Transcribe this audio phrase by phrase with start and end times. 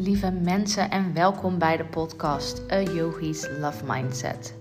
[0.00, 4.54] lieve mensen en welkom bij de podcast A Yogi's Love Mindset.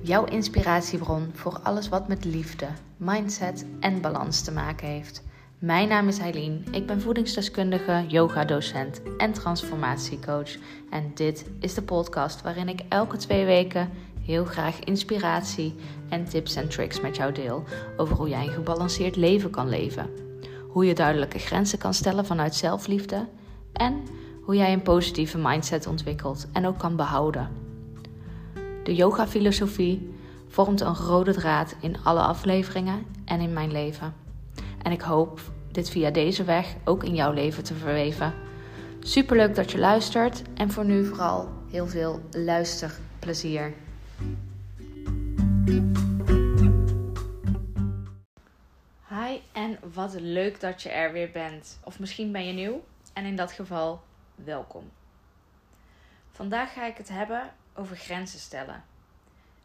[0.00, 2.66] Jouw inspiratiebron voor alles wat met liefde,
[2.96, 5.22] mindset en balans te maken heeft.
[5.58, 10.50] Mijn naam is Eileen, ik ben voedingsdeskundige, yoga-docent en transformatiecoach.
[10.90, 13.90] En dit is de podcast waarin ik elke twee weken
[14.24, 15.74] heel graag inspiratie
[16.08, 17.64] en tips en tricks met jou deel
[17.96, 20.10] over hoe jij een gebalanceerd leven kan leven.
[20.68, 23.28] Hoe je duidelijke grenzen kan stellen vanuit zelfliefde
[23.72, 24.02] en
[24.42, 27.50] hoe jij een positieve mindset ontwikkelt en ook kan behouden.
[28.82, 30.14] De yoga-filosofie
[30.48, 34.14] vormt een rode draad in alle afleveringen en in mijn leven.
[34.82, 38.34] En ik hoop dit via deze weg ook in jouw leven te verweven.
[39.00, 43.72] Superleuk dat je luistert en voor nu vooral heel veel luisterplezier.
[49.08, 51.78] Hi en wat leuk dat je er weer bent.
[51.84, 52.80] Of misschien ben je nieuw
[53.12, 54.02] en in dat geval
[54.34, 54.90] welkom.
[56.30, 58.84] Vandaag ga ik het hebben over grenzen stellen.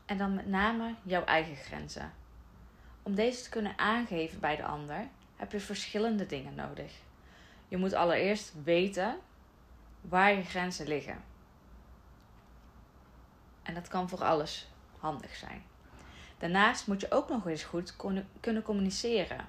[0.05, 2.13] En dan met name jouw eigen grenzen.
[3.03, 6.93] Om deze te kunnen aangeven bij de ander heb je verschillende dingen nodig.
[7.67, 9.17] Je moet allereerst weten
[10.01, 11.23] waar je grenzen liggen.
[13.63, 15.63] En dat kan voor alles handig zijn.
[16.37, 17.95] Daarnaast moet je ook nog eens goed
[18.39, 19.47] kunnen communiceren.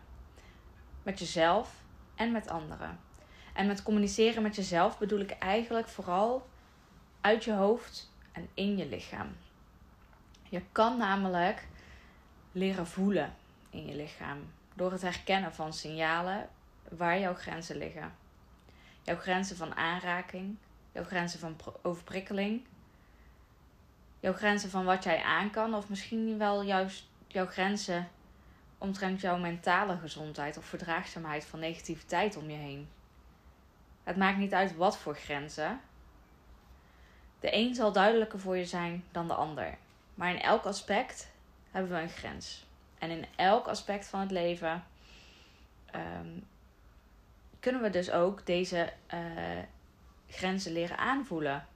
[1.03, 1.75] Met jezelf
[2.15, 3.08] en met anderen.
[3.59, 6.49] En met communiceren met jezelf bedoel ik eigenlijk vooral
[7.21, 9.37] uit je hoofd en in je lichaam.
[10.49, 11.67] Je kan namelijk
[12.53, 13.35] leren voelen
[13.71, 14.39] in je lichaam
[14.75, 16.49] door het herkennen van signalen
[16.89, 18.15] waar jouw grenzen liggen.
[19.03, 20.57] Jouw grenzen van aanraking,
[20.93, 22.67] jouw grenzen van overprikkeling,
[24.21, 28.09] jouw grenzen van wat jij aan kan, of misschien wel juist jouw grenzen
[28.79, 32.89] omtrent jouw mentale gezondheid of verdraagzaamheid van negativiteit om je heen.
[34.09, 35.81] Het maakt niet uit wat voor grenzen.
[37.41, 39.79] De een zal duidelijker voor je zijn dan de ander.
[40.15, 41.31] Maar in elk aspect
[41.71, 42.67] hebben we een grens.
[42.99, 44.85] En in elk aspect van het leven
[45.95, 46.47] um,
[47.61, 49.21] kunnen we dus ook deze uh,
[50.29, 51.67] grenzen leren aanvoelen.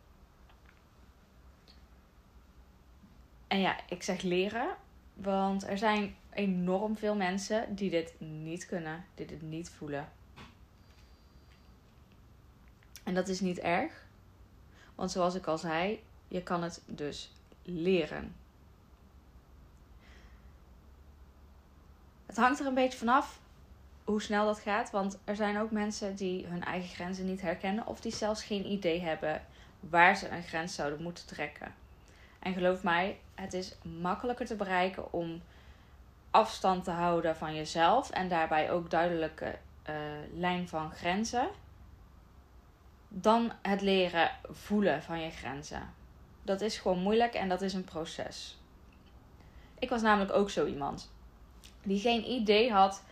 [3.48, 4.76] En ja, ik zeg leren,
[5.14, 10.08] want er zijn enorm veel mensen die dit niet kunnen, die dit niet voelen.
[13.02, 14.04] En dat is niet erg,
[14.94, 17.32] want zoals ik al zei, je kan het dus
[17.62, 18.34] leren.
[22.26, 23.40] Het hangt er een beetje vanaf
[24.04, 27.86] hoe snel dat gaat, want er zijn ook mensen die hun eigen grenzen niet herkennen
[27.86, 29.42] of die zelfs geen idee hebben
[29.80, 31.74] waar ze een grens zouden moeten trekken.
[32.38, 35.42] En geloof mij, het is makkelijker te bereiken om
[36.30, 39.58] afstand te houden van jezelf en daarbij ook duidelijke
[39.90, 39.96] uh,
[40.34, 41.48] lijn van grenzen
[43.14, 45.94] dan het leren voelen van je grenzen.
[46.42, 48.58] Dat is gewoon moeilijk en dat is een proces.
[49.78, 51.10] Ik was namelijk ook zo iemand
[51.82, 53.02] die geen idee had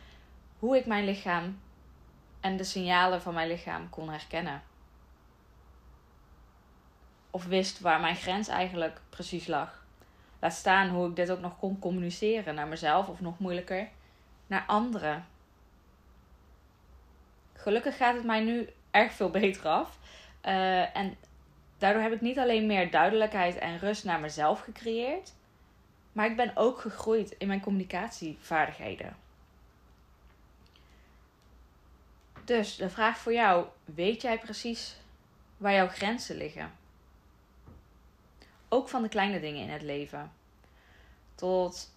[0.59, 1.61] hoe ik mijn lichaam
[2.41, 4.63] en de signalen van mijn lichaam kon herkennen.
[7.31, 9.85] Of wist waar mijn grens eigenlijk precies lag.
[10.39, 13.89] Laat staan hoe ik dit ook nog kon communiceren naar mezelf of nog moeilijker
[14.47, 15.27] naar anderen.
[17.53, 19.99] Gelukkig gaat het mij nu erg veel beter af.
[20.45, 21.17] Uh, en
[21.79, 25.33] daardoor heb ik niet alleen meer duidelijkheid en rust naar mezelf gecreëerd,
[26.13, 29.17] maar ik ben ook gegroeid in mijn communicatievaardigheden.
[32.45, 34.97] Dus de vraag voor jou: weet jij precies
[35.57, 36.73] waar jouw grenzen liggen?
[38.69, 40.33] Ook van de kleine dingen in het leven.
[41.35, 41.93] Tot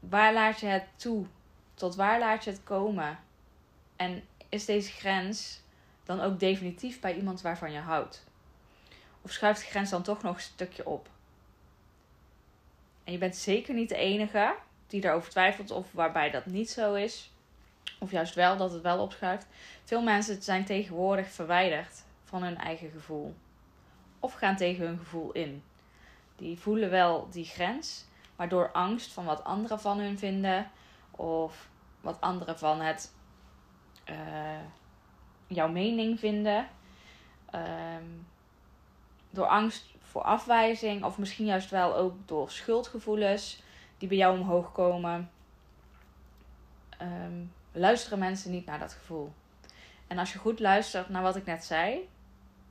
[0.00, 1.26] waar laat je het toe?
[1.74, 3.18] Tot waar laat je het komen?
[3.96, 5.61] En is deze grens
[6.16, 8.24] dan ook definitief bij iemand waarvan je houdt?
[9.22, 11.08] Of schuift de grens dan toch nog een stukje op?
[13.04, 14.54] En je bent zeker niet de enige
[14.86, 17.30] die daarover twijfelt of waarbij dat niet zo is.
[17.98, 19.46] Of juist wel dat het wel opschuift.
[19.84, 23.34] Veel mensen zijn tegenwoordig verwijderd van hun eigen gevoel.
[24.20, 25.62] Of gaan tegen hun gevoel in.
[26.36, 28.04] Die voelen wel die grens,
[28.36, 30.70] maar door angst van wat anderen van hun vinden.
[31.10, 31.68] Of
[32.00, 33.12] wat anderen van het
[34.10, 34.16] uh,
[35.54, 36.68] jouw mening vinden.
[37.50, 38.04] Ehm,
[39.30, 43.62] door angst voor afwijzing of misschien juist wel ook door schuldgevoelens
[43.98, 45.30] die bij jou omhoog komen.
[46.98, 49.32] Ehm, luisteren mensen niet naar dat gevoel.
[50.06, 52.08] En als je goed luistert naar wat ik net zei,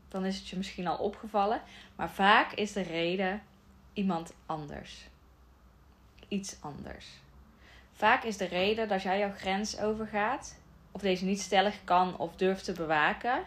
[0.07, 1.61] dan is het je misschien al opgevallen.
[1.95, 3.41] Maar vaak is de reden
[3.93, 5.07] iemand anders.
[6.27, 7.07] Iets anders.
[7.93, 10.59] Vaak is de reden dat jij jouw grens overgaat
[10.91, 13.43] of deze niet stellig kan of durft te bewaken,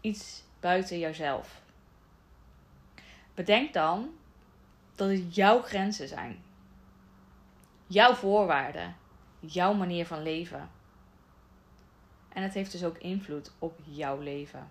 [0.00, 1.62] iets buiten jouzelf.
[3.34, 4.10] Bedenk dan
[4.94, 6.42] dat het jouw grenzen zijn.
[7.86, 8.96] Jouw voorwaarden.
[9.40, 10.70] Jouw manier van leven.
[12.28, 14.68] En het heeft dus ook invloed op jouw leven.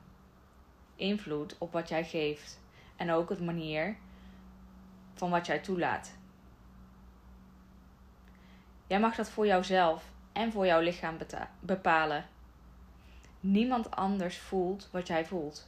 [0.96, 2.60] Invloed op wat jij geeft.
[2.96, 3.98] En ook het manier
[5.14, 6.18] van wat jij toelaat.
[8.88, 11.18] Jij mag dat voor jouzelf en voor jouw lichaam
[11.60, 12.26] bepalen.
[13.40, 15.68] Niemand anders voelt wat jij voelt.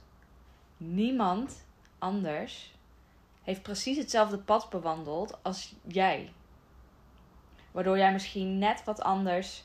[0.78, 1.66] Niemand
[2.00, 2.74] anders
[3.44, 6.32] heeft precies hetzelfde pad bewandeld als jij.
[7.72, 9.64] Waardoor jij misschien net wat anders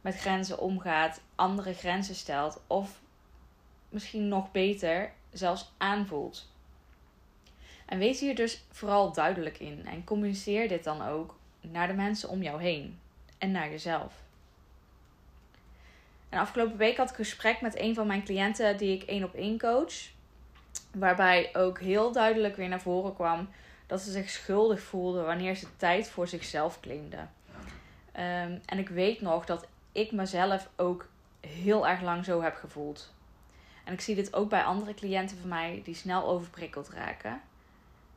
[0.00, 3.00] met grenzen omgaat, andere grenzen stelt of
[3.88, 6.52] misschien nog beter zelfs aanvoelt.
[7.86, 12.28] En wees hier dus vooral duidelijk in en communiceer dit dan ook naar de mensen
[12.28, 12.98] om jou heen
[13.40, 14.12] en naar jezelf.
[16.28, 19.24] En afgelopen week had ik een gesprek met een van mijn cliënten die ik één
[19.24, 19.94] op één coach.
[20.92, 23.48] Waarbij ook heel duidelijk weer naar voren kwam
[23.86, 27.26] dat ze zich schuldig voelde wanneer ze tijd voor zichzelf claimde.
[28.12, 31.08] Ehm, en ik weet nog dat ik mezelf ook
[31.40, 33.14] heel erg lang zo heb gevoeld.
[33.84, 37.40] En ik zie dit ook bij andere cliënten van mij die snel overprikkeld raken.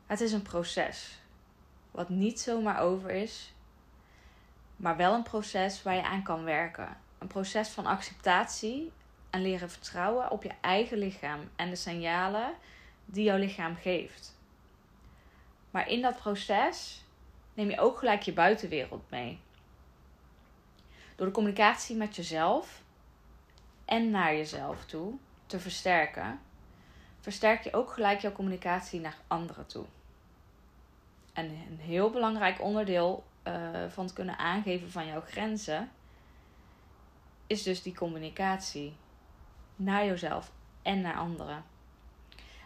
[0.07, 1.19] Het is een proces.
[1.91, 3.52] Wat niet zomaar over is,
[4.83, 6.97] maar wel een proces waar je aan kan werken.
[7.17, 8.91] Een proces van acceptatie
[9.29, 12.53] en leren vertrouwen op je eigen lichaam en de signalen
[13.05, 14.37] die jouw lichaam geeft.
[15.71, 17.03] Maar in dat proces
[17.53, 19.39] neem je ook gelijk je buitenwereld mee.
[21.15, 22.81] Door de communicatie met jezelf
[23.85, 25.13] en naar jezelf toe
[25.45, 26.39] te versterken,
[27.19, 29.85] versterk je ook gelijk jouw communicatie naar anderen toe.
[31.33, 35.91] En een heel belangrijk onderdeel uh, van het kunnen aangeven van jouw grenzen
[37.47, 38.95] is dus die communicatie
[39.75, 40.51] naar jezelf
[40.81, 41.63] en naar anderen.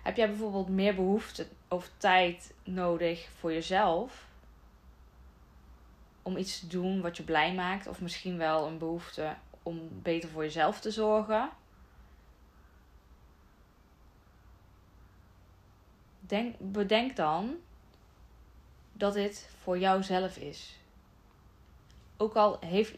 [0.03, 4.27] Heb jij bijvoorbeeld meer behoefte of tijd nodig voor jezelf
[6.21, 10.29] om iets te doen wat je blij maakt, of misschien wel een behoefte om beter
[10.29, 11.49] voor jezelf te zorgen?
[16.19, 17.55] Denk, bedenk dan
[18.97, 20.75] dat dit voor jouzelf is.
[22.17, 22.93] Ook al heeft,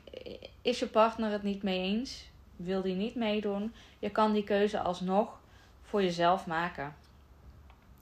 [0.62, 4.80] is je partner het niet mee eens, wil die niet meedoen, je kan die keuze
[4.80, 5.40] alsnog
[5.84, 6.96] voor jezelf maken.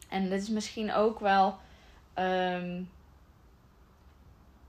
[0.09, 1.57] En dit is misschien ook wel.
[2.13, 2.81] Ehm,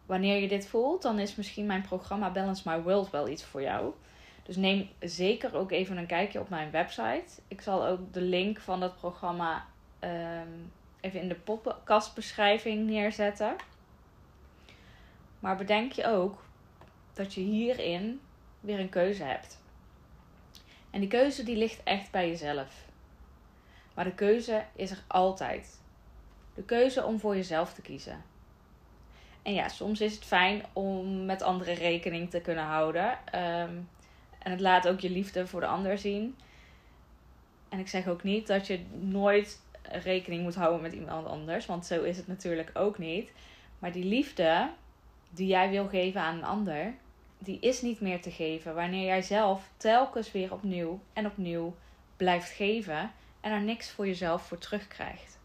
[0.06, 3.62] wanneer je dit voelt, dan is misschien mijn programma Balance My World wel iets voor
[3.62, 3.92] jou.
[4.42, 7.40] Dus neem zeker ook even een kijkje op mijn website.
[7.48, 9.66] Ik zal ook de link van dat programma
[9.98, 10.48] ehm,
[11.00, 13.56] even in de podcastbeschrijving neerzetten.
[15.38, 16.44] Maar bedenk je ook
[17.12, 18.20] dat je hierin
[18.60, 19.60] weer een keuze hebt.
[20.90, 22.86] En die keuze die ligt echt bij jezelf.
[23.94, 25.80] Maar de keuze is er altijd.
[26.54, 28.22] De keuze om voor jezelf te kiezen.
[29.42, 33.18] En ja, soms is het fijn om met anderen rekening te kunnen houden.
[33.24, 33.76] Ehm,
[34.38, 36.36] en het laat ook je liefde voor de ander zien.
[37.68, 39.60] En ik zeg ook niet dat je nooit
[39.90, 41.66] rekening moet houden met iemand anders.
[41.66, 43.32] Want zo is het natuurlijk ook niet.
[43.78, 44.70] Maar die liefde
[45.30, 46.94] die jij wil geven aan een ander,
[47.38, 51.76] die is niet meer te geven wanneer jij zelf telkens weer opnieuw en opnieuw
[52.16, 55.38] blijft geven en er niks voor jezelf voor terugkrijgt.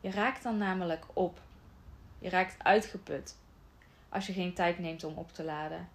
[0.00, 1.40] Je raakt dan namelijk op.
[2.18, 3.36] Je raakt uitgeput
[4.08, 5.88] als je geen tijd neemt om op te laden.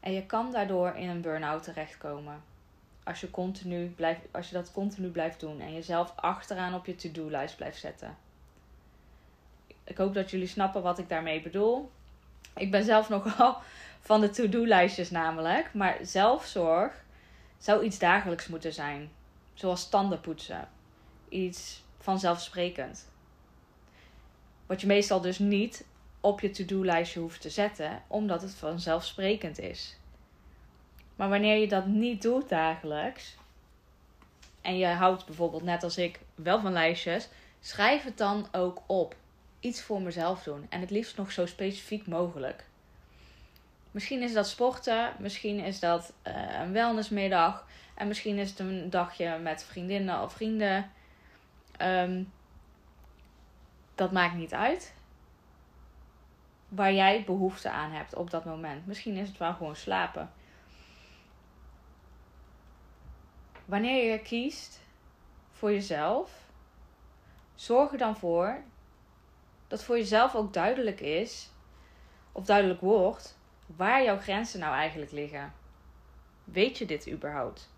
[0.00, 2.42] En je kan daardoor in een burn-out terechtkomen.
[3.04, 6.94] Als je, continu blijft, als je dat continu blijft doen en jezelf achteraan op je
[6.94, 8.16] to-do-lijst blijft zetten.
[9.84, 11.90] Ik hoop dat jullie snappen wat ik daarmee bedoel.
[12.54, 13.62] Ik ben zelf nogal
[14.00, 15.74] van de to-do-lijstjes namelijk.
[15.74, 17.04] Maar zelfzorg
[17.58, 19.10] zou iets dagelijks moeten zijn.
[19.54, 20.68] Zoals tanden poetsen.
[21.28, 23.10] Iets vanzelfsprekend.
[24.66, 25.84] Wat je meestal dus niet
[26.20, 29.96] op je to-do-lijstje hoeft te zetten, omdat het vanzelfsprekend is.
[31.16, 33.36] Maar wanneer je dat niet doet dagelijks,
[34.62, 37.28] en je houdt bijvoorbeeld net als ik wel van lijstjes,
[37.60, 39.16] schrijf het dan ook op.
[39.60, 40.66] Iets voor mezelf doen.
[40.68, 42.64] En het liefst nog zo specifiek mogelijk.
[43.90, 47.66] Misschien is dat sporten, misschien is dat uh, een wellnessmiddag.
[47.94, 50.90] En misschien is het een dagje met vriendinnen of vrienden.
[51.82, 52.32] Um,
[53.94, 54.94] dat maakt niet uit.
[56.68, 58.86] Waar jij behoefte aan hebt op dat moment.
[58.86, 60.30] Misschien is het wel gewoon slapen.
[63.72, 64.80] Wanneer je kiest
[65.50, 66.30] voor jezelf,
[67.54, 68.62] zorg er dan voor
[69.68, 71.50] dat voor jezelf ook duidelijk is,
[72.32, 75.52] of duidelijk wordt, waar jouw grenzen nou eigenlijk liggen.
[76.44, 77.70] Weet je dit überhaupt?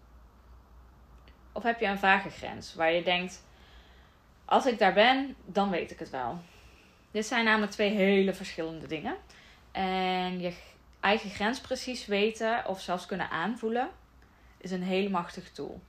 [1.53, 3.45] Of heb je een vage grens waar je denkt:
[4.45, 6.39] als ik daar ben, dan weet ik het wel.
[7.11, 9.17] Dit zijn namelijk twee hele verschillende dingen.
[9.73, 10.57] En je
[11.01, 13.91] eigen grens precies weten of zelfs kunnen aanvoelen
[14.65, 15.81] is een hele machtige tool.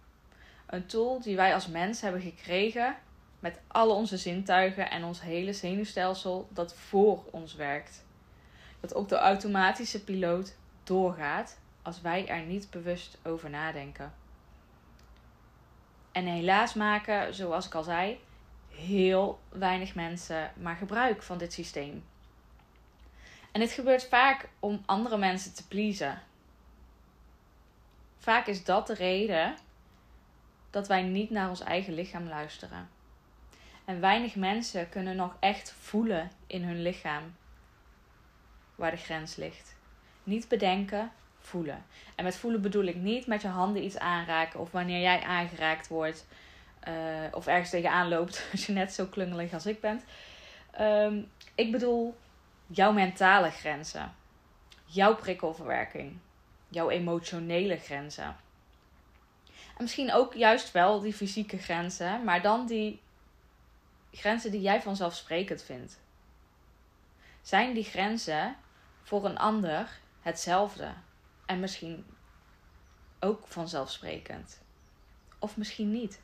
[0.66, 2.96] Een tool die wij als mens hebben gekregen
[3.40, 8.06] met alle onze zintuigen en ons hele zenuwstelsel dat voor ons werkt.
[8.80, 14.14] Dat ook de automatische piloot doorgaat als wij er niet bewust over nadenken.
[16.12, 18.20] En helaas maken, zoals ik al zei,
[18.70, 22.04] heel weinig mensen maar gebruik van dit systeem.
[23.52, 26.22] En dit gebeurt vaak om andere mensen te pleasen.
[28.26, 29.56] Vaak is dat de reden
[30.70, 32.90] dat wij niet naar ons eigen lichaam luisteren.
[33.86, 37.36] En weinig mensen kunnen nog echt voelen in hun lichaam
[38.76, 39.76] waar de grens ligt.
[40.24, 41.86] Niet bedenken, voelen.
[42.16, 45.88] En met voelen bedoel ik niet met je handen iets aanraken of wanneer jij aangeraakt
[45.88, 46.26] wordt
[46.88, 46.94] uh,
[47.32, 50.04] of ergens tegenaan loopt als je net zo klungelig als ik bent.
[50.72, 51.22] Ehm,
[51.56, 52.18] ik bedoel
[52.68, 54.14] jouw mentale grenzen,
[54.86, 56.18] jouw prikkelverwerking,
[56.76, 58.36] jouw emotionele grenzen.
[59.48, 63.02] En misschien ook juist wel die fysieke grenzen, maar dan die
[64.12, 66.00] grenzen die jij vanzelfsprekend vindt.
[67.42, 68.56] Zijn die grenzen
[69.04, 70.94] voor een ander hetzelfde
[71.46, 72.06] en misschien
[73.20, 74.62] ook vanzelfsprekend?
[75.40, 76.22] Of misschien niet?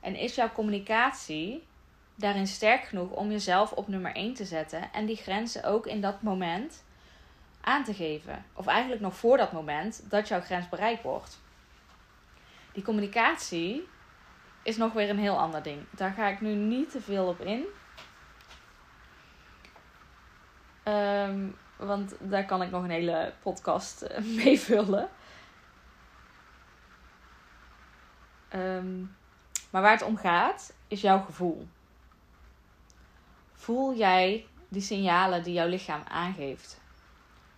[0.00, 1.66] En is jouw communicatie
[2.16, 6.00] daarin sterk genoeg om jezelf op nummer 1 te zetten en die grenzen ook in
[6.00, 6.84] dat moment
[7.60, 8.44] aan te geven?
[8.52, 11.40] Of eigenlijk nog voor dat moment dat jouw grens bereikt wordt.
[12.72, 13.88] Die communicatie
[14.62, 15.86] is nog weer een heel ander ding.
[15.90, 17.64] Daar ga ik nu niet te veel op in.
[20.84, 25.08] Um, want daar kan ik nog een hele podcast eh, mee vullen.
[28.54, 29.16] Um,
[29.70, 31.68] maar waar het om gaat, is jouw gevoel.
[33.66, 36.80] Voel jij die signalen die jouw lichaam aangeeft?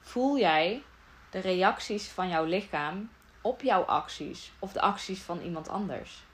[0.00, 0.82] Voel jij
[1.30, 3.10] de reacties van jouw lichaam
[3.40, 6.24] op jouw acties of de acties van iemand anders?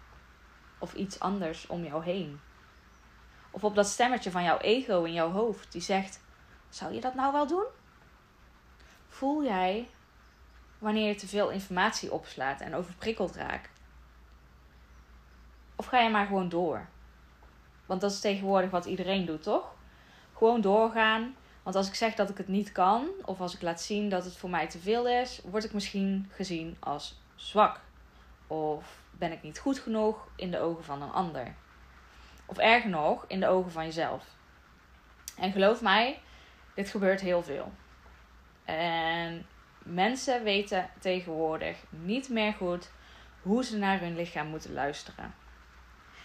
[0.79, 2.41] Of iets anders om jou heen?
[3.51, 6.25] Of op dat stemmetje van jouw ego in jouw hoofd die zegt:
[6.69, 7.67] Zou je dat nou wel doen?
[9.09, 9.89] Voel jij
[10.79, 13.81] wanneer je te veel informatie opslaat en overprikkeld raakt?
[15.77, 16.93] Of ga je maar gewoon door?
[17.87, 19.75] Want dat is tegenwoordig wat iedereen doet, toch?
[20.37, 21.35] Gewoon doorgaan.
[21.63, 24.25] Want als ik zeg dat ik het niet kan, of als ik laat zien dat
[24.25, 27.81] het voor mij te veel is, word ik misschien gezien als zwak.
[28.47, 31.55] Of ben ik niet goed genoeg in de ogen van een ander.
[32.47, 34.25] Of erger nog, in de ogen van jezelf.
[35.37, 36.21] En geloof mij,
[36.75, 37.73] dit gebeurt heel veel.
[38.65, 39.47] En
[39.79, 42.91] mensen weten tegenwoordig niet meer goed
[43.43, 45.35] hoe ze naar hun lichaam moeten luisteren.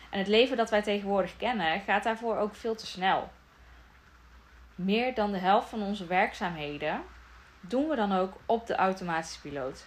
[0.09, 3.31] En het leven dat wij tegenwoordig kennen gaat daarvoor ook veel te snel.
[4.75, 7.01] Meer dan de helft van onze werkzaamheden
[7.59, 9.85] doen we dan ook op de automatische piloot.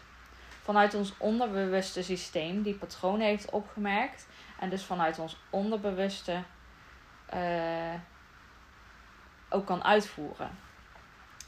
[0.63, 4.27] Vanuit ons onderbewuste systeem die patronen heeft opgemerkt
[4.61, 6.43] en dus vanuit ons onderbewuste
[7.35, 7.95] uh,
[9.49, 10.51] ook kan uitvoeren.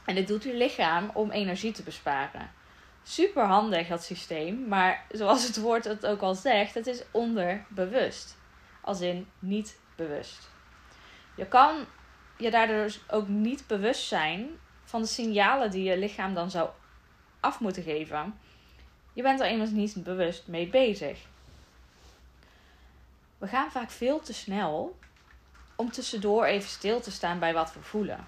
[0.05, 2.51] En dit doet uw lichaam om energie te besparen.
[3.03, 8.37] Super handig dat systeem, maar zoals het woord het ook al zegt, het is onderbewust
[8.85, 10.49] als in niet bewust.
[11.37, 11.87] Je kan
[12.37, 14.49] je daardoor dus ook niet bewust zijn
[14.85, 16.71] van de signalen die je lichaam dan zou
[17.41, 18.39] af moeten geven.
[19.13, 21.19] Je bent er immers niet bewust mee bezig.
[23.39, 24.99] We gaan vaak veel te snel
[25.77, 28.27] om tussendoor even stil te staan bij wat we voelen.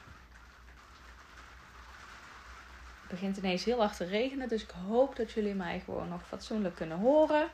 [3.01, 6.27] Het begint ineens heel hard te regenen, dus ik hoop dat jullie mij gewoon nog
[6.27, 7.49] fatsoenlijk kunnen horen.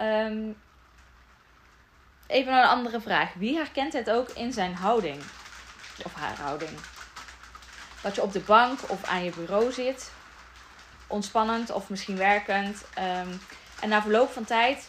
[0.00, 0.56] Um,
[2.26, 3.32] Even een andere vraag.
[3.34, 5.22] Wie herkent het ook in zijn houding?
[6.04, 6.70] Of haar houding?
[8.00, 10.10] Dat je op de bank of aan je bureau zit.
[11.06, 12.84] Ontspannend of misschien werkend.
[12.94, 13.28] Ehm,
[13.80, 14.86] en na verloop van tijd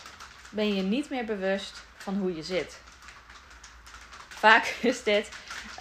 [0.49, 2.79] ben je niet meer bewust van hoe je zit.
[4.27, 5.29] Vaak is dit,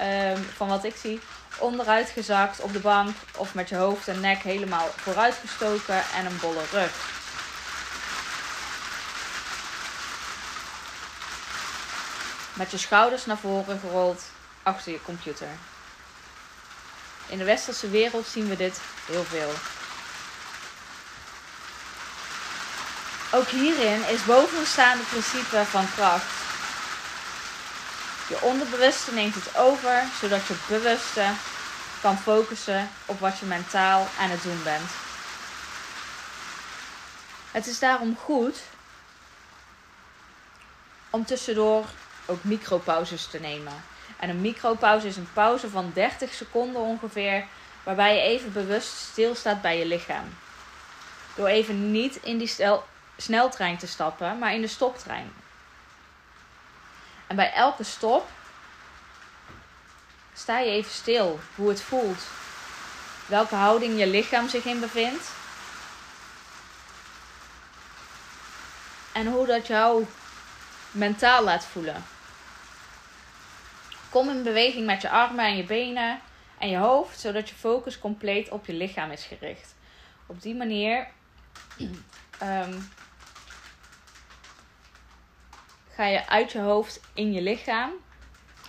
[0.00, 1.20] um, van wat ik zie,
[1.58, 6.64] onderuitgezakt op de bank of met je hoofd en nek helemaal vooruitgestoken en een bolle
[6.70, 7.23] rug.
[12.54, 14.22] Met je schouders naar voren gerold
[14.62, 15.48] achter je computer.
[17.26, 19.52] In de westerse wereld zien we dit heel veel.
[23.32, 26.42] Ook hierin is bovenstaande principe van kracht.
[28.28, 31.30] Je onderbewuste neemt het over, zodat je bewuste
[32.00, 34.90] kan focussen op wat je mentaal aan het doen bent.
[37.50, 38.62] Het is daarom goed
[41.10, 41.84] om tussendoor
[42.26, 43.84] ook micropauzes te nemen.
[44.18, 47.46] En een micropauze is een pauze van 30 seconden ongeveer,
[47.82, 50.34] waarbij je even bewust stilstaat bij je lichaam.
[51.34, 52.54] Door even niet in die
[53.16, 55.32] sneltrein te stappen, maar in de stoptrein.
[57.26, 58.28] En bij elke stop
[60.32, 62.22] sta je even stil, hoe het voelt,
[63.26, 65.30] welke houding je lichaam zich in bevindt.
[69.12, 70.06] En hoe dat jou
[70.90, 72.13] mentaal laat voelen.
[74.14, 76.20] Kom in beweging met je armen en je benen
[76.58, 79.74] en je hoofd, zodat je focus compleet op je lichaam is gericht.
[80.26, 81.06] Op die manier
[82.42, 82.88] um,
[85.94, 87.90] ga je uit je hoofd in je lichaam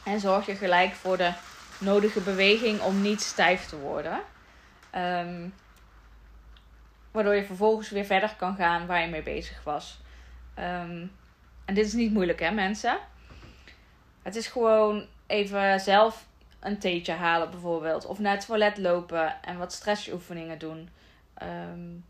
[0.04, 1.34] en zorg je gelijk voor de
[1.80, 4.22] nodige beweging om niet stijf te worden.
[4.96, 5.54] Um,
[7.12, 10.00] waardoor je vervolgens weer verder kan gaan waar je mee bezig was.
[10.60, 11.12] Um,
[11.66, 12.98] en dit is niet moeilijk, hè, mensen?
[14.22, 16.27] Het is gewoon even zelf
[16.60, 18.05] een theetje halen, bijvoorbeeld.
[18.05, 20.89] Of naar het toilet lopen en wat stressoefeningen doen.
[21.44, 22.05] Um,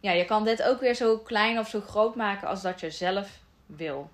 [0.00, 2.90] ja, je kan dit ook weer zo klein of zo groot maken als dat je
[2.90, 4.10] zelf wil.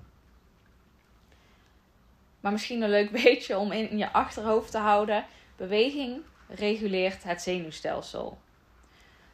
[2.41, 5.25] Maar misschien een leuk beetje om in je achterhoofd te houden.
[5.57, 8.39] Beweging reguleert het zenuwstelsel.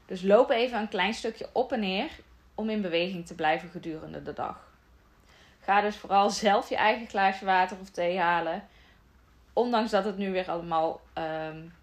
[0.06, 2.10] Dus loop even een klein stukje op en neer
[2.54, 4.71] om in beweging te blijven gedurende de dag.
[5.64, 8.68] Ga dus vooral zelf je eigen glaasje water of thee halen.
[9.52, 11.74] Ondanks dat het nu weer allemaal um,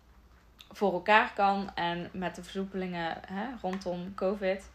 [0.71, 4.69] voor elkaar kan en met de versoepelingen hè, rondom COVID.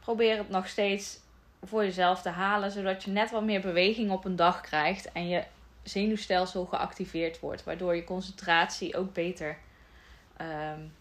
[0.00, 1.18] Probeer het nog steeds
[1.62, 5.28] voor jezelf te halen, zodat je net wat meer beweging op een dag krijgt en
[5.28, 5.44] je
[5.82, 9.58] zenuwstelsel geactiveerd wordt, waardoor je concentratie ook beter
[10.40, 10.94] um,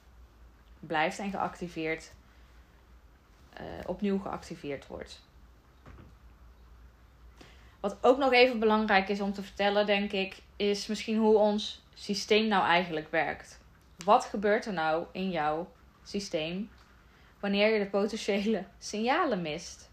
[0.80, 2.12] blijft en geactiveerd,
[3.54, 5.25] uh, opnieuw geactiveerd wordt.
[7.86, 11.84] Wat ook nog even belangrijk is om te vertellen, denk ik, is misschien hoe ons
[11.93, 13.62] systeem nou eigenlijk werkt.
[14.06, 15.71] Wat gebeurt er nou in jouw
[16.04, 16.69] systeem
[17.39, 19.89] wanneer je de potentiële signalen mist?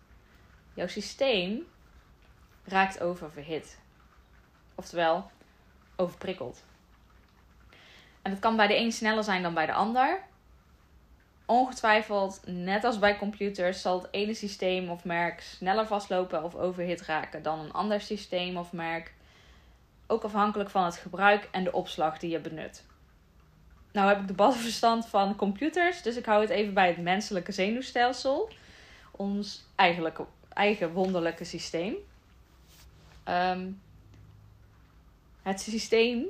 [0.74, 1.66] Jouw systeem
[2.64, 3.78] raakt oververhit.
[4.74, 5.30] Oftewel,
[5.96, 6.64] overprikkeld.
[8.22, 10.22] En dat kan bij de een sneller zijn dan bij de ander
[11.52, 17.02] ongetwijfeld, net als bij computers, zal het ene systeem of merk sneller vastlopen of overhit
[17.02, 19.14] raken dan een ander systeem of merk.
[20.06, 22.84] Ook afhankelijk van het gebruik en de opslag die je benut.
[23.92, 27.52] Nou heb ik de verstand van computers, dus ik hou het even bij het menselijke
[27.52, 28.50] zenuwstelsel.
[29.10, 31.94] Ons eigenlijke, eigen wonderlijke systeem.
[33.24, 33.70] Ehm,
[35.42, 36.24] het systeem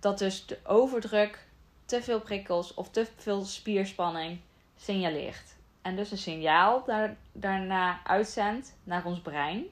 [0.00, 1.46] dat dus de overdruk
[1.84, 4.40] te veel prikkels of te veel spierspanning
[4.76, 5.54] signaleert.
[5.82, 9.64] En dus een signaal daar, daarna uitzendt naar ons brein.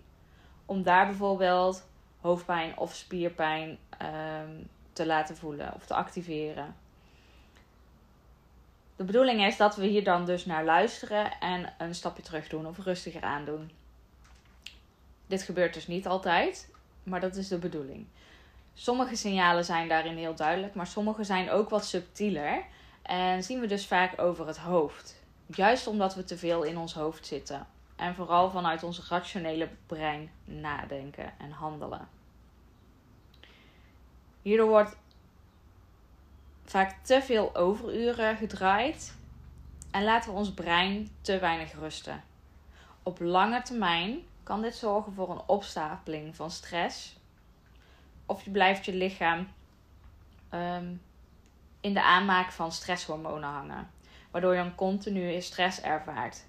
[0.66, 1.88] Om daar bijvoorbeeld
[2.20, 4.51] hoofdpijn of spierpijn ehm,
[4.92, 6.75] te laten voelen of te activeren.
[8.96, 12.66] De bedoeling is dat we hier dan dus naar luisteren en een stapje terug doen
[12.66, 13.70] of rustiger aandoen.
[15.27, 16.70] Dit gebeurt dus niet altijd,
[17.03, 18.07] maar dat is de bedoeling.
[18.74, 22.64] Sommige signalen zijn daarin heel duidelijk, maar sommige zijn ook wat subtieler.
[23.02, 25.22] En zien we dus vaak over het hoofd.
[25.46, 27.66] Juist omdat we te veel in ons hoofd zitten.
[27.96, 32.09] En vooral vanuit ons rationele brein nadenken en handelen.
[34.42, 34.96] Hierdoor wordt
[36.64, 39.14] vaak te veel overuren gedraaid
[39.90, 42.22] en laten we ons brein te weinig rusten.
[43.02, 47.19] Op lange termijn kan dit zorgen voor een opstapeling van stress
[48.31, 49.49] of je blijft je lichaam
[50.49, 50.87] ehm,
[51.81, 53.90] in de aanmaak van stresshormonen hangen.
[54.31, 56.45] Waardoor je een continue stress ervaart.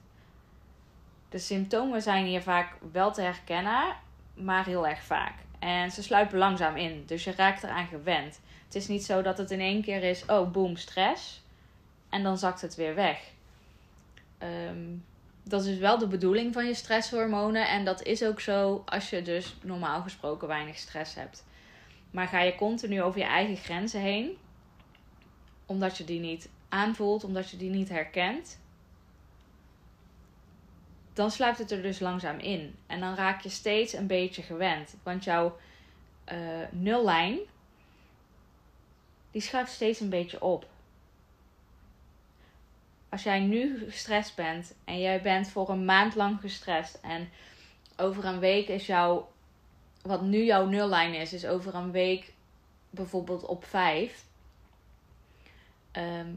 [1.30, 3.96] De symptomen zijn hier vaak wel te herkennen,
[4.34, 5.34] maar heel erg vaak.
[5.60, 8.42] En ze sluipen langzaam in, dus je raakt eraan gewend.
[8.66, 11.42] Het is niet zo dat het in één keer is, oh boom, stress.
[12.10, 13.20] En dan zakt het weer weg.
[14.38, 14.96] Ehm,
[15.44, 17.68] dat is wel de bedoeling van je stresshormonen.
[17.68, 21.44] En dat is ook zo als je dus normaal gesproken weinig stress hebt.
[22.12, 24.38] Maar ga je continu over je eigen grenzen heen,
[25.66, 28.60] omdat je die niet aanvoelt, omdat je die niet herkent,
[31.14, 32.76] dan sluipt het er dus langzaam in.
[32.88, 34.96] En dan raak je steeds een beetje gewend.
[35.04, 35.58] Want jouw
[36.32, 36.38] uh,
[36.72, 37.40] nullijn,
[39.32, 40.70] die schuift steeds een beetje op.
[43.10, 47.30] Als jij nu gestrest bent en jij bent voor een maand lang gestrest en
[47.98, 49.31] over een week is jouw
[50.04, 52.34] wat nu jouw nullijn is, is over een week
[52.90, 54.26] bijvoorbeeld op 5,
[55.92, 56.30] ehm,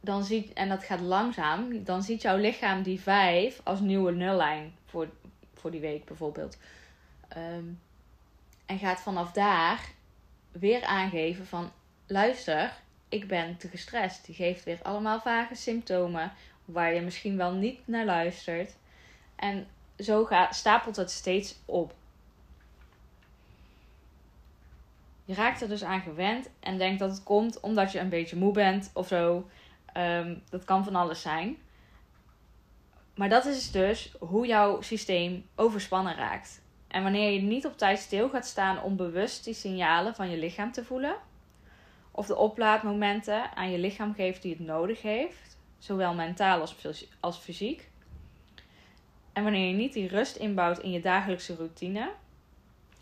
[0.00, 4.74] dan ziet, en dat gaat langzaam, dan ziet jouw lichaam die 5 als nieuwe nullijn
[4.84, 5.08] voor,
[5.54, 6.58] voor die week bijvoorbeeld.
[7.28, 7.64] Ehm,
[8.66, 9.90] en gaat vanaf daar
[10.52, 11.70] weer aangeven van
[12.06, 12.72] luister,
[13.08, 14.26] ik ben te gestrest.
[14.26, 16.32] Die geeft weer allemaal vage symptomen
[16.64, 18.74] waar je misschien wel niet naar luistert.
[19.36, 19.66] En
[19.98, 21.94] zo gaat, stapelt het steeds op.
[25.24, 28.36] Je raakt er dus aan gewend en denkt dat het komt omdat je een beetje
[28.36, 29.48] moe bent of zo.
[29.92, 31.56] Ehm, dat kan van alles zijn.
[33.14, 36.62] Maar dat is dus hoe jouw systeem overspannen raakt.
[36.88, 40.36] En wanneer je niet op tijd stil gaat staan om bewust die signalen van je
[40.36, 41.16] lichaam te voelen,
[42.10, 47.38] of de oplaadmomenten aan je lichaam geeft die het nodig heeft, zowel mentaal als, als
[47.38, 47.90] fysiek.
[49.32, 52.10] En wanneer je niet die rust inbouwt in je dagelijkse routine,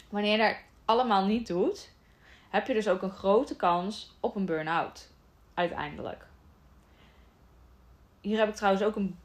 [0.09, 1.92] wanneer je dat allemaal niet doet,
[2.53, 5.09] heb je dus ook een grote kans op een burn-out
[5.55, 6.27] uiteindelijk.
[8.21, 9.19] Hier heb ik trouwens ook een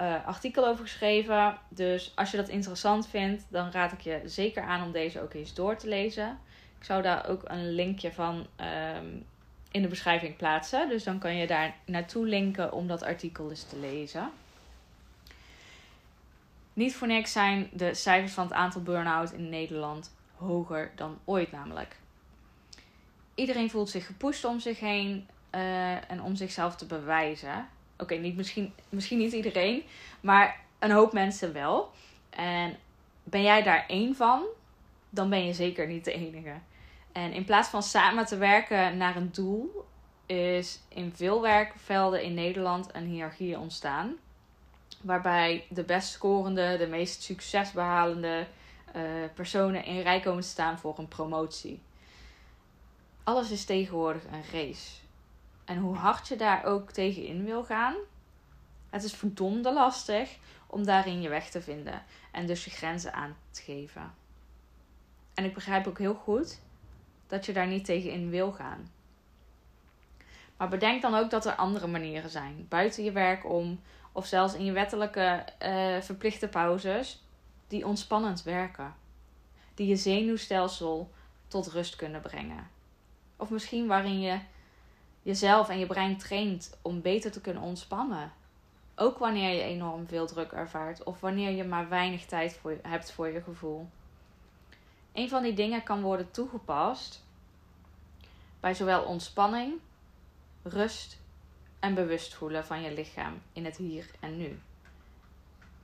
[0.00, 1.58] uh, artikel over geschreven.
[1.68, 5.34] Dus als je dat interessant vindt, dan raad ik je zeker aan om deze ook
[5.34, 6.38] eens door te lezen.
[6.78, 9.06] Ik zou daar ook een linkje van ehm,
[9.70, 10.88] in de beschrijving plaatsen.
[10.88, 14.30] Dus dan kan je daar naartoe linken om dat artikel eens te lezen.
[16.72, 21.52] Niet voor niks zijn de cijfers van het aantal burn-out in Nederland hoger dan ooit
[21.52, 21.96] namelijk.
[23.36, 27.68] Iedereen voelt zich gepusht om zich heen uh, en om zichzelf te bewijzen.
[27.98, 29.82] Oké, niet misschien, misschien niet iedereen,
[30.20, 31.90] maar een hoop mensen wel.
[32.30, 32.76] En
[33.24, 34.42] ben jij daar één van,
[35.10, 36.54] dan ben je zeker niet de enige.
[37.12, 39.84] En in plaats van samen te werken naar een doel,
[40.26, 44.16] is in veel werkvelden in Nederland een hiërarchie ontstaan.
[45.00, 48.46] Waarbij de best scorende, de meest succesbehalende
[48.96, 49.02] uh,
[49.34, 51.80] personen in rij komen te staan voor een promotie.
[53.26, 55.00] Alles is tegenwoordig een race.
[55.64, 57.94] En hoe hard je daar ook tegenin wil gaan,
[58.90, 63.36] het is verdomde lastig om daarin je weg te vinden en dus je grenzen aan
[63.50, 64.14] te geven.
[65.34, 66.60] En ik begrijp ook heel goed
[67.26, 68.90] dat je daar niet tegenin wil gaan.
[70.56, 73.80] Maar bedenk dan ook dat er andere manieren zijn, buiten je werk om,
[74.12, 77.24] of zelfs in je wettelijke uh, verplichte pauzes,
[77.68, 78.94] die ontspannend werken.
[79.74, 81.10] Die je zenuwstelsel
[81.48, 82.74] tot rust kunnen brengen.
[83.36, 84.38] Of misschien waarin je
[85.22, 88.32] jezelf en je brein traint om beter te kunnen ontspannen.
[88.94, 93.12] Ook wanneer je enorm veel druk ervaart of wanneer je maar weinig tijd voor hebt
[93.12, 93.88] voor je gevoel.
[95.12, 97.24] Een van die dingen kan worden toegepast
[98.60, 99.74] bij zowel ontspanning,
[100.62, 101.18] rust
[101.78, 104.60] en bewust voelen van je lichaam in het hier en nu.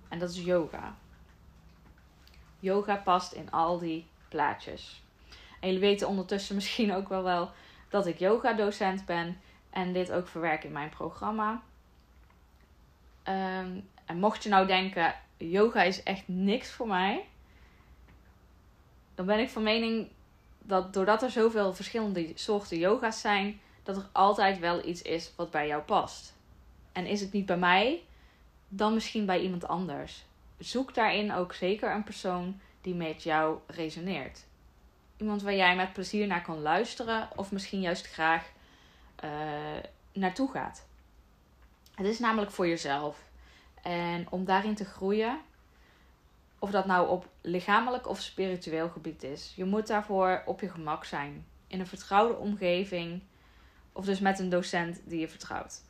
[0.09, 0.97] En dat is yoga.
[2.59, 5.03] Yoga past in al die plaatjes.
[5.63, 7.51] En jullie weten ondertussen misschien ook wel wel
[7.89, 11.63] dat ik yoga docent ben en dit ook verwerk in mijn programma.
[13.23, 17.25] Ehm, en mocht je nou denken, yoga is echt niks voor mij,
[19.15, 20.09] dan ben ik van mening
[20.59, 25.51] dat doordat er zoveel verschillende soorten yoga's zijn, dat er altijd wel iets is wat
[25.51, 26.35] bij jou past.
[26.93, 28.03] En is het niet bij mij,
[28.69, 30.25] dan misschien bij iemand anders.
[30.59, 34.45] Zoek daarin ook zeker een persoon die met jou resoneert.
[35.23, 38.51] Iemand waar jij met plezier naar kan luisteren of misschien juist graag
[39.25, 39.31] uh,
[40.13, 40.87] naartoe gaat.
[41.95, 43.31] Het is namelijk voor jezelf.
[43.83, 45.41] En om daarin te groeien,
[46.59, 51.05] of dat nou op lichamelijk of spiritueel gebied is, je moet daarvoor op je gemak
[51.05, 51.47] zijn.
[51.67, 53.23] In een vertrouwde omgeving
[53.93, 55.83] of dus met een docent die je vertrouwt.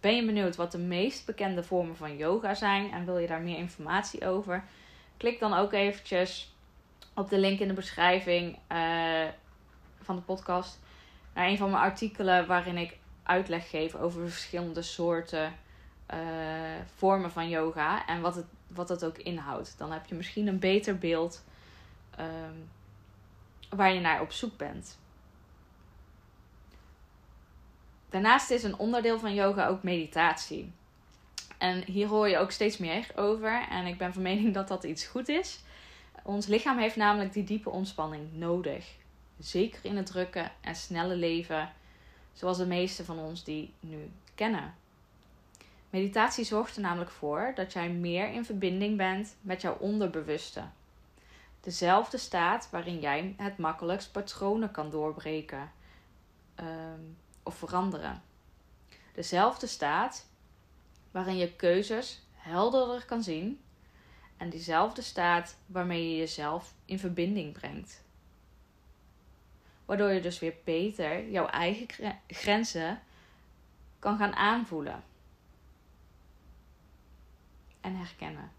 [0.00, 3.42] Ben je benieuwd wat de meest bekende vormen van yoga zijn en wil je daar
[3.42, 4.64] meer informatie over?
[5.16, 6.54] Klik dan ook eventjes
[7.16, 9.24] op de link in de beschrijving uh,
[10.00, 10.78] van de podcast
[11.34, 15.54] naar een van mijn artikelen waarin ik uitleg geef over de verschillende soorten
[16.14, 16.18] uh,
[16.96, 19.74] vormen van yoga en wat het, wat het ook inhoudt.
[19.78, 21.44] Dan heb je misschien een beter beeld
[22.20, 22.68] um,
[23.68, 24.98] waar je naar op zoek bent.
[28.10, 30.72] Daarnaast is een onderdeel van yoga ook meditatie.
[31.58, 33.66] En hier hoor je ook steeds meer over.
[33.70, 35.60] En ik ben van mening dat dat iets goed is.
[36.26, 38.96] Ons lichaam heeft namelijk die diepe ontspanning nodig.
[39.38, 41.72] Zeker in het drukke en snelle leven,
[42.32, 44.74] zoals de meeste van ons die nu kennen.
[45.90, 50.62] Meditatie zorgt er namelijk voor dat jij meer in verbinding bent met jouw onderbewuste.
[51.60, 55.72] Dezelfde staat waarin jij het makkelijkst patronen kan doorbreken
[56.54, 57.00] ehm,
[57.42, 58.22] of veranderen.
[59.14, 60.26] Dezelfde staat
[61.10, 63.60] waarin je keuzes helderder kan zien
[64.36, 68.04] en diezelfde staat waarmee je jezelf in verbinding brengt.
[69.84, 71.86] Waardoor je dus weer beter jouw eigen
[72.26, 73.02] grenzen
[73.98, 75.04] kan gaan aanvoelen.
[77.80, 78.50] En herkennen.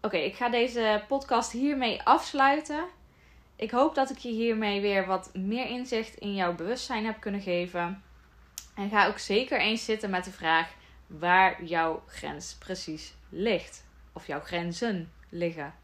[0.00, 2.84] Oké, ik ga deze podcast hiermee afsluiten.
[3.56, 7.40] Ik hoop dat ik je hiermee weer wat meer inzicht in jouw bewustzijn heb kunnen
[7.40, 8.02] geven.
[8.74, 10.74] En ga ook zeker eens zitten met de vraag
[11.06, 13.84] waar jouw grens precies ligt.
[14.12, 15.74] Of jouw grenzen liggen.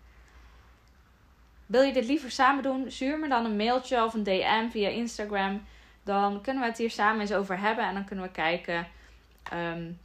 [1.67, 2.91] Wil je dit liever samen doen?
[2.91, 5.67] Stuur me dan een mailtje of een DM via Instagram.
[6.03, 7.85] Dan kunnen we het hier samen eens over hebben.
[7.85, 8.89] En dan kunnen we kijken
[9.53, 10.01] um,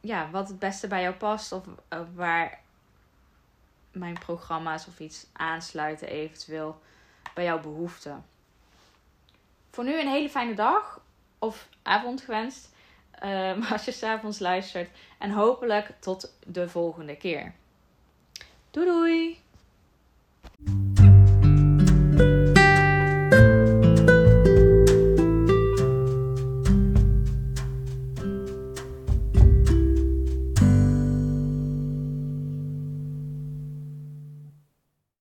[0.00, 1.52] ja, wat het beste bij jou past.
[1.52, 2.60] Of uh, waar
[3.92, 6.80] mijn programma's of iets aansluiten eventueel
[7.34, 8.24] bij jouw behoeften.
[9.70, 11.00] Voor nu een hele fijne dag
[11.38, 12.68] of avond gewenst.
[13.22, 14.90] Uh, als je s'avonds luistert.
[15.18, 17.54] En hopelijk tot de volgende keer.
[18.70, 19.40] Doei doei!